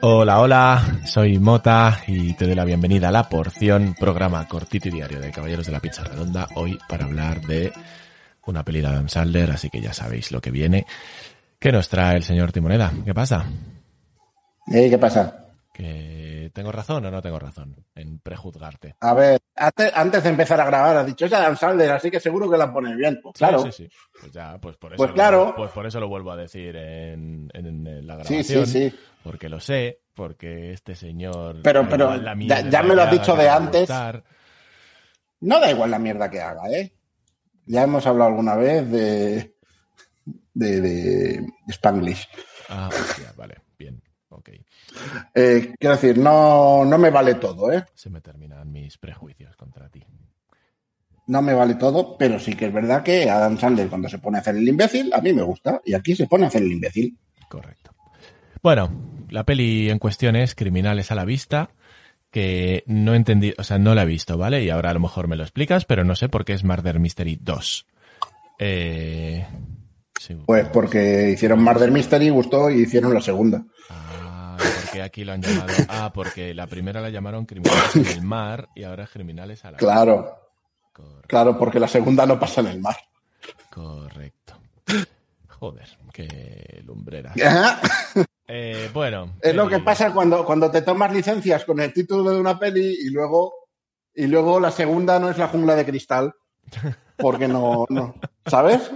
[0.00, 4.92] Hola, hola, soy Mota y te doy la bienvenida a La Porción, programa cortito y
[4.92, 7.72] diario de Caballeros de la Pizza Redonda, hoy para hablar de
[8.46, 10.86] una peli de Adam Sandler, así que ya sabéis lo que viene.
[11.58, 12.92] ¿Qué nos trae el señor Timoneda?
[13.04, 13.44] ¿Qué pasa?
[14.72, 15.48] Eh, ¿Qué pasa?
[15.72, 18.96] ¿Que tengo razón o no tengo razón en prejuzgarte?
[19.00, 22.20] A ver, antes, antes de empezar a grabar, has dicho, es Adam Sandler, así que
[22.20, 23.20] seguro que la pone bien.
[23.22, 23.60] Pues claro.
[23.64, 23.96] Sí, sí, sí.
[24.20, 25.54] Pues ya, pues por eso, Pues lo- claro.
[25.56, 28.66] pues por eso lo vuelvo a decir en, en- en la Sí, grabación.
[28.66, 28.96] sí, sí.
[29.22, 31.60] Porque lo sé, porque este señor...
[31.62, 33.88] Pero- pero la ya- me lo has dicho de antes.
[35.40, 36.92] No da igual la mierda que haga, ¿eh?
[37.66, 39.54] Ya hemos hablado alguna vez de,
[40.54, 42.28] de, de Spanglish.
[42.68, 44.50] Ah, hostia, vale, bien, ok.
[45.34, 47.84] Eh, quiero decir, no, no me vale todo, ¿eh?
[47.94, 50.04] Se me terminan mis prejuicios contra ti.
[51.26, 54.38] No me vale todo, pero sí que es verdad que Adam Sandler cuando se pone
[54.38, 55.80] a hacer el imbécil, a mí me gusta.
[55.84, 57.16] Y aquí se pone a hacer el imbécil.
[57.48, 57.94] Correcto.
[58.62, 58.90] Bueno,
[59.30, 61.70] la peli en cuestión es Criminales a la Vista,
[62.30, 64.64] que no entendí, o sea, no la he visto, ¿vale?
[64.64, 66.98] Y ahora a lo mejor me lo explicas, pero no sé por qué es Murder
[66.98, 67.86] Mystery 2.
[68.58, 69.46] Eh,
[70.18, 73.64] sí, Pues porque hicieron Murder Mystery, gustó y hicieron la segunda.
[73.90, 74.11] Ah,
[74.92, 75.72] porque aquí lo han llamado.
[75.88, 79.70] Ah, porque la primera la llamaron Criminales en el mar y ahora es Criminales a
[79.70, 80.36] la Claro,
[81.26, 82.96] claro, porque la segunda no pasa en el mar.
[83.70, 84.54] correcto.
[85.48, 87.32] Joder, qué lumbrera.
[88.54, 89.36] Eh, bueno.
[89.40, 92.98] Es lo que pasa cuando, cuando te tomas licencias con el título de una peli
[93.00, 93.54] y luego,
[94.14, 96.34] y luego la segunda no es la jungla de cristal.
[97.16, 98.14] Porque no, no
[98.44, 98.90] ¿sabes?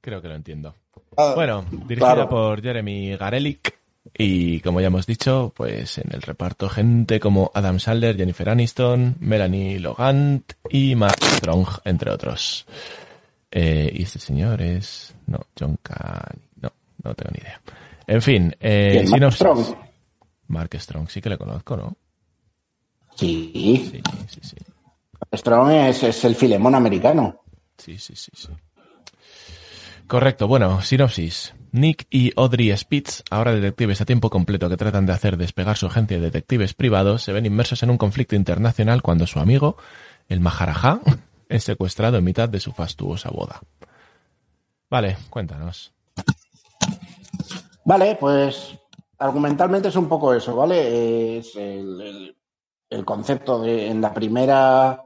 [0.00, 0.76] Creo que lo entiendo.
[1.16, 2.28] Ah, Bueno, dirigida claro.
[2.28, 3.76] por Jeremy Garelick.
[4.16, 9.16] Y como ya hemos dicho, pues en el reparto gente como Adam Sandler, Jennifer Aniston,
[9.20, 12.66] Melanie Logant y Mark Strong, entre otros.
[13.50, 15.14] Eh, y este señor es...
[15.26, 16.40] No, John Can...
[16.60, 16.72] No,
[17.04, 17.60] no tengo ni idea.
[18.06, 19.34] En fin, eh, ¿Quién, Mark.
[19.34, 19.64] Strong?
[20.48, 21.96] Mark Strong, sí que le conozco, ¿no?
[23.14, 24.56] Sí, Sí, sí, sí.
[25.32, 27.42] Strong es, es el filemón americano.
[27.76, 28.48] Sí, sí, sí, sí.
[30.08, 31.54] Correcto, bueno, sinopsis.
[31.70, 35.86] Nick y Audrey Spitz, ahora detectives a tiempo completo que tratan de hacer despegar su
[35.86, 39.76] agencia de detectives privados, se ven inmersos en un conflicto internacional cuando su amigo,
[40.28, 41.00] el Maharaja,
[41.50, 43.60] es secuestrado en mitad de su fastuosa boda.
[44.88, 45.92] Vale, cuéntanos.
[47.84, 48.74] Vale, pues
[49.18, 51.38] argumentalmente es un poco eso, ¿vale?
[51.38, 52.34] Es el, el-
[52.90, 55.04] el concepto de en la primera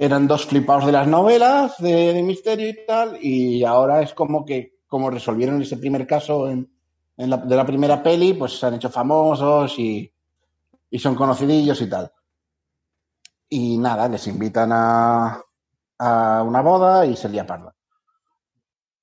[0.00, 4.80] eran dos flipados de las novelas de, misterio y tal, y ahora es como que
[4.86, 6.66] como resolvieron ese primer caso de
[7.16, 10.10] la primera peli, pues se han hecho famosos y,
[10.90, 12.10] y son conocidillos y tal.
[13.50, 15.38] Y nada, les invitan a,
[15.98, 17.74] a una boda y se lía parda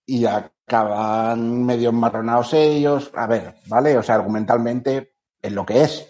[0.08, 3.12] y acaban medio enmarronados ellos.
[3.14, 3.96] A ver, ¿vale?
[3.97, 6.08] O sea, argumentalmente es lo que es.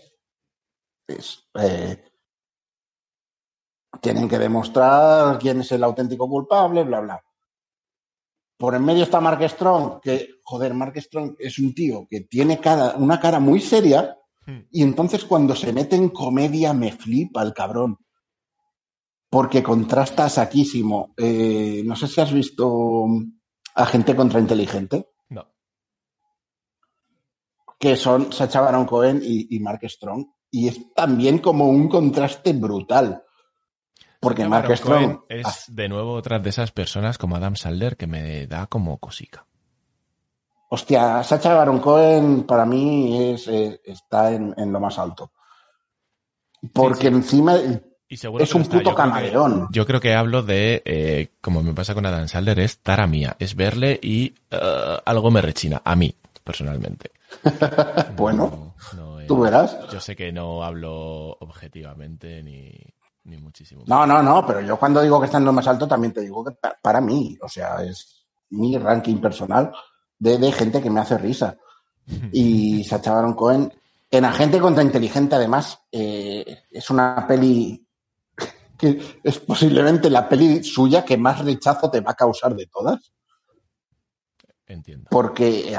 [1.08, 2.06] Es, eh,
[4.02, 7.24] tienen que demostrar quién es el auténtico culpable, bla, bla.
[8.58, 12.59] Por en medio está Mark Strong, que, joder, Mark Strong es un tío que tiene
[12.59, 14.18] cara, una cara muy seria
[14.72, 17.97] y entonces cuando se mete en comedia me flipa el cabrón.
[19.30, 21.13] Porque contrasta saquísimo.
[21.18, 23.06] Eh, no sé si has visto
[23.75, 25.46] Agente contra Inteligente, No.
[27.78, 30.25] que son Sacha Baron Cohen y, y Mark Strong.
[30.50, 33.22] Y es también como un contraste brutal.
[34.19, 35.19] Porque Mark Strong.
[35.29, 39.45] Es de nuevo otra de esas personas como Adam Sandler que me da como cosica.
[40.69, 45.31] Hostia, Sacha Baron Cohen para mí es, está en, en lo más alto.
[46.74, 47.15] Porque Sí, sí.
[47.15, 47.56] encima
[48.09, 49.68] Y es un puto camaleón.
[49.71, 53.36] Yo creo que hablo de, eh, como me pasa con Adam Sandler, es tara mía.
[53.39, 55.81] Es verle y eh, algo me rechina.
[55.86, 56.13] A mí,
[56.44, 57.12] personalmente.
[58.18, 59.77] Bueno, No, no es- tú verás.
[59.92, 62.74] Yo sé que no hablo objetivamente ni,
[63.27, 63.83] ni muchísimo.
[63.88, 66.21] No, no, no, pero yo cuando digo que está en lo más alto también te
[66.21, 69.71] digo que pa- para mí, o sea, es mi ranking personal
[70.18, 71.57] de, de gente que me hace risa.
[72.31, 73.71] Y Sacha Baron Cohen,
[74.09, 77.85] en Agente contra Inteligente, además, eh, es una peli
[78.77, 83.12] que es posiblemente la peli suya que más rechazo te va a causar de todas.
[84.65, 85.07] Entiendo.
[85.09, 85.77] Porque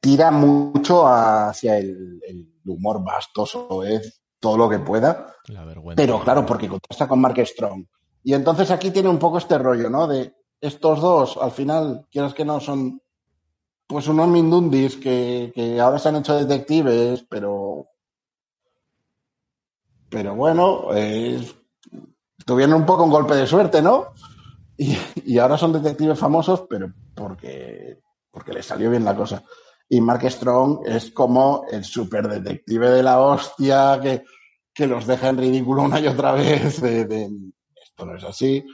[0.00, 5.34] tira mucho hacia el, el humor bastoso, es todo lo que pueda.
[5.46, 5.96] La vergüenza.
[5.96, 7.86] Pero claro, porque contrasta con Mark Strong.
[8.24, 10.06] Y entonces aquí tiene un poco este rollo, ¿no?
[10.06, 13.00] De estos dos, al final, quieras que no, son
[13.86, 17.86] pues unos mindundis que, que ahora se han hecho detectives, pero.
[20.10, 21.42] Pero bueno, eh,
[22.44, 24.12] tuvieron un poco un golpe de suerte, ¿no?
[24.76, 24.94] Y,
[25.24, 27.98] y ahora son detectives famosos, pero porque,
[28.30, 29.42] porque les salió bien la cosa.
[29.88, 34.24] Y Mark Strong es como el super detective de la hostia que,
[34.72, 36.80] que los deja en ridículo una y otra vez.
[36.80, 37.30] De,
[37.82, 38.64] esto no es así.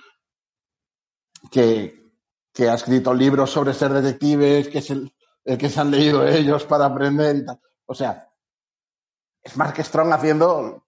[1.50, 2.12] Que,
[2.52, 5.12] que ha escrito libros sobre ser detectives, que es el,
[5.44, 7.44] el, que se han leído ellos para aprender.
[7.86, 8.30] O sea,
[9.42, 10.86] es Mark Strong haciendo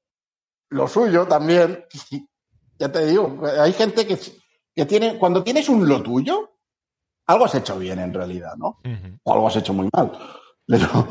[0.69, 1.85] lo suyo también.
[2.79, 4.19] ya te digo, hay gente que,
[4.75, 6.52] que tiene, cuando tienes un lo tuyo,
[7.27, 8.79] algo has hecho bien en realidad, ¿no?
[8.85, 9.21] Uh -huh.
[9.25, 10.13] O algo has hecho muy mal.
[10.67, 11.09] Pero,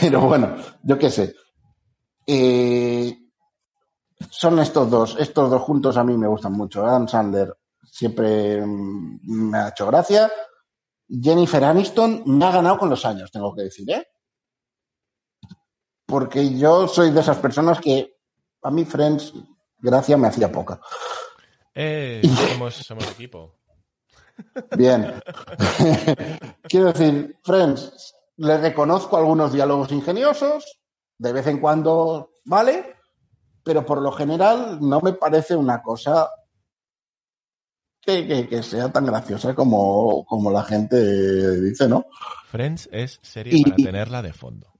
[0.00, 1.34] pero bueno, yo qué sé.
[2.26, 3.16] Eh,
[4.30, 6.84] son estos dos, estos dos juntos a mí me gustan mucho.
[6.84, 10.30] Adam Sandler siempre me ha hecho gracia.
[11.08, 14.08] Jennifer Aniston me ha ganado con los años, tengo que decir, ¿eh?
[16.06, 18.16] Porque yo soy de esas personas que
[18.62, 19.34] a mí Friends,
[19.78, 20.80] gracia me hacía poca.
[21.74, 23.54] Eh, somos, somos equipo.
[24.76, 25.14] Bien.
[26.68, 30.78] Quiero decir, Friends, le reconozco algunos diálogos ingeniosos,
[31.18, 32.96] de vez en cuando vale,
[33.62, 36.28] pero por lo general no me parece una cosa
[38.00, 42.06] que, que, que sea tan graciosa como, como, la gente dice, ¿no?
[42.46, 44.72] Friends es serie y, para tenerla de fondo.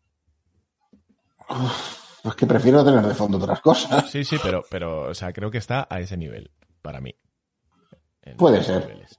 [2.22, 4.10] Pues que prefiero tener de fondo otras cosas.
[4.10, 6.50] Sí, sí, pero, pero o sea, creo que está a ese nivel,
[6.82, 7.14] para mí.
[8.36, 8.86] Puede ser.
[8.86, 9.18] Niveles.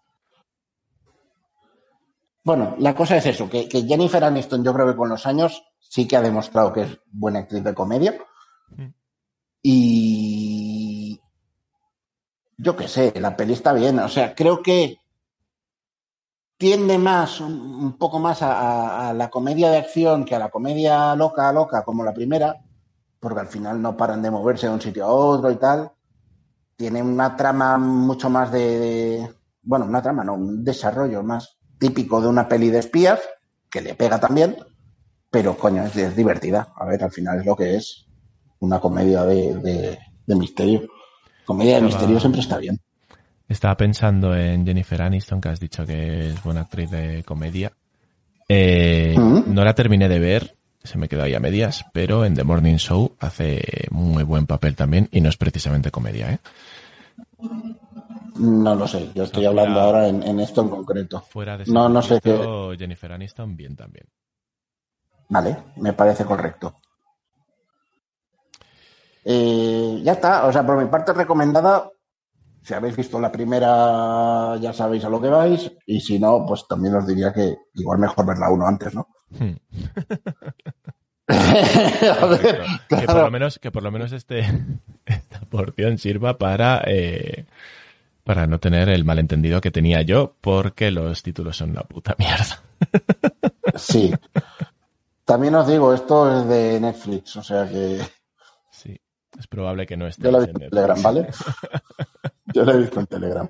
[2.46, 5.64] Bueno, la cosa es eso, que, que, Jennifer Aniston yo creo que con los años
[5.80, 8.16] sí que ha demostrado que es buena actriz de comedia.
[8.70, 8.94] Mm.
[9.64, 11.20] Y
[12.56, 13.98] yo qué sé, la peli está bien.
[13.98, 15.00] O sea, creo que
[16.56, 20.40] tiende más, un, un poco más a, a, a, la comedia de acción que a
[20.40, 22.62] la comedia loca, loca, como la primera,
[23.20, 25.92] porque al final no paran de moverse de un sitio a otro y tal.
[26.76, 32.22] Tiene una trama mucho más de, de bueno, una trama, no, un desarrollo más típico
[32.22, 33.20] de una peli de espías,
[33.70, 34.56] que le pega también,
[35.30, 36.74] pero coño, es, es divertida.
[36.76, 38.06] A ver, al final es lo que es
[38.60, 40.88] una comedia de, de, de misterio.
[41.46, 42.80] Comedia de misterio siempre está bien.
[43.48, 47.72] Estaba pensando en Jennifer Aniston, que has dicho que es buena actriz de comedia.
[48.50, 49.54] Eh, ¿Mm?
[49.54, 52.78] No la terminé de ver, se me quedó ahí a medias, pero en The Morning
[52.78, 56.40] Show hace muy buen papel también y no es precisamente comedia, ¿eh?
[58.36, 61.22] No lo sé, yo estoy hablando ahora en, en, esto en concreto.
[61.22, 62.76] Fuera de no, no sé qué.
[62.78, 64.08] Jennifer Aniston bien también.
[65.30, 66.76] Vale, me parece correcto.
[69.24, 71.90] Eh, ya está, o sea, por mi parte recomendada,
[72.62, 76.68] si habéis visto la primera ya sabéis a lo que vais, y si no, pues
[76.68, 79.08] también os diría que igual mejor verla uno antes, ¿no?
[79.32, 79.56] Hmm.
[81.28, 83.02] a ver, claro.
[83.02, 84.42] que por lo menos que por lo menos este
[85.06, 87.48] esta porción sirva para eh,
[88.26, 92.60] para no tener el malentendido que tenía yo porque los títulos son una puta mierda
[93.76, 94.12] sí
[95.24, 98.02] también os digo esto es de Netflix o sea que
[98.72, 99.00] sí
[99.40, 101.28] es probable que no esté yo lo he visto en Telegram vale
[102.54, 103.50] yo lo he visto en Telegram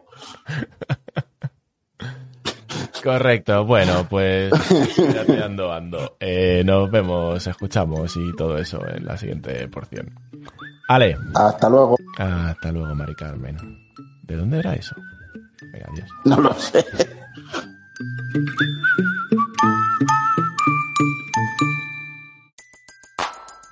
[3.04, 4.52] Correcto, bueno, pues
[4.98, 6.18] ya te ando, ando.
[6.20, 10.12] Eh, nos vemos, escuchamos y todo eso en la siguiente porción.
[10.88, 11.16] Ale.
[11.36, 11.98] Hasta luego.
[12.18, 13.58] Hasta luego, Mari Carmen.
[14.28, 14.96] ¿De dónde era eso?
[15.72, 16.10] Venga, adiós.
[16.26, 16.84] No lo sé.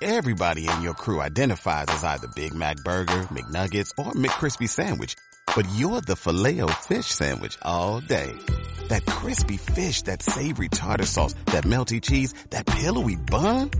[0.00, 5.14] Everybody in your crew identifies as either Big Mac Burger, McNuggets, or McCrispy Sandwich.
[5.56, 8.32] But you're the filet fish Sandwich all day.
[8.88, 13.70] That crispy fish, that savory tartar sauce, that melty cheese, that pillowy bun.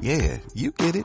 [0.00, 1.04] Yeah, you get it.